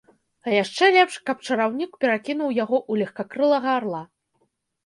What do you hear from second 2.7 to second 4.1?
ў легкакрылага арла.